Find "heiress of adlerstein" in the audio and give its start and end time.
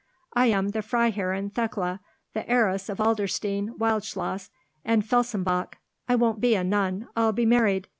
2.49-3.77